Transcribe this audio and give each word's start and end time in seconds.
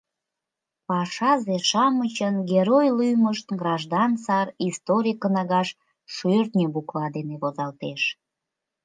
Пашазе-шамычын 0.87 2.35
герой 2.51 2.87
лӱмышт 2.97 3.47
граждан 3.61 4.11
сар 4.25 4.47
историй 4.67 5.17
кнагаш 5.21 5.69
шӧртньӧ 6.13 6.65
буква 6.73 7.05
дене 7.15 7.35
возалтеш. 7.41 8.01